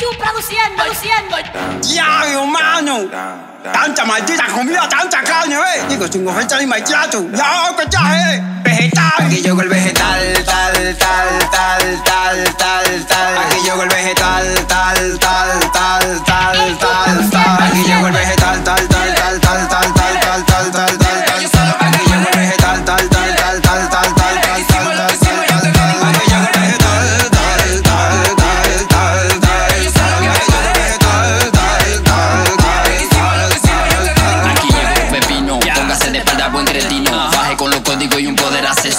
[0.00, 1.36] Produciendo, produciendo.
[1.82, 3.10] Ya, hermano.
[3.70, 5.84] Tanta maldita comida, tanta carne, ¿eh?
[5.90, 7.26] Digo, sin oferta ni maltrato.
[7.34, 8.42] Ya, ¿qué tal, eh?
[8.62, 9.12] Vegetal.
[9.18, 13.38] Aquí llegó el vegetal, tal, tal, tal, tal, tal, tal.
[13.38, 17.62] Aquí llegó el vegetal, tal, tal, tal, tal, tal, tal.
[17.62, 19.79] Aquí llegó el vegetal, tal, tal, tal, tal, tal.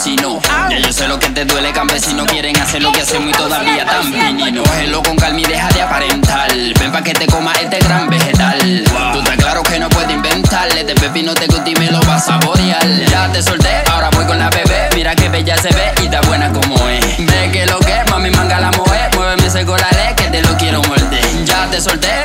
[0.03, 2.25] Ya yo sé lo que te duele, campesino.
[2.25, 4.63] Quieren hacer lo que hacemos y todavía tan pinino.
[4.63, 6.51] Cógelo con calma y deja de aparentar.
[6.79, 8.83] Ven pa' que te coma este gran vegetal.
[9.13, 10.67] Tú estás claro que no puedes inventar.
[10.75, 12.83] Este pepino te gusta me lo vas a saborear.
[13.11, 14.89] Ya te solté, ahora voy con la bebé.
[14.95, 16.70] Mira que bella se ve y está buena como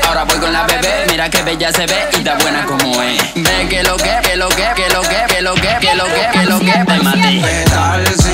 [0.07, 1.07] ahora voy con la bebé.
[1.09, 3.35] Mira que bella se ve y está buena como es.
[3.35, 6.05] Ve que lo que, que lo que, que lo que, que lo que, que lo
[6.05, 8.26] que, que lo que, te maté.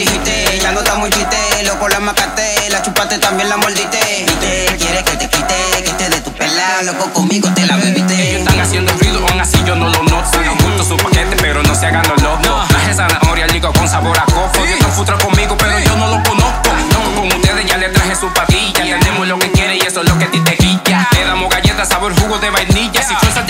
[0.00, 3.98] Dijiste, ya no estamos en chiste, loco, la macate, la chupaste, también la mordiste.
[4.40, 8.14] Te quieres que te quite, que te de tu pela, loco, conmigo te la bebiste.
[8.14, 10.38] Ellos están haciendo ruido, aún así yo no lo noto.
[10.38, 12.68] Hagan juntos su paquete, pero no se hagan los locos.
[12.68, 14.50] Traje zanahoria, ligo con sabor a coco.
[14.56, 16.70] Ellos están futra conmigo, pero yo no lo conozco.
[16.92, 18.82] Loco con ustedes, ya le traje su patilla.
[18.82, 21.08] Entendemos lo que quiere y eso es lo que a ti te guilla.
[21.12, 23.02] Le damos galletas, sabor jugo de vainilla.
[23.02, 23.44] Si fuerza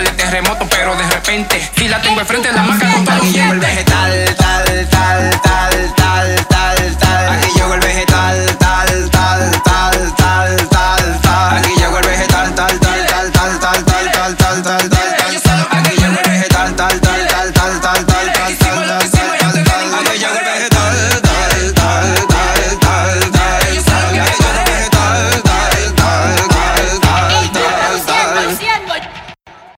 [0.00, 1.70] darle terremoto, pero de repente.
[1.76, 5.19] Si la tengo al frente, la marca con todos los tal, tal, tal,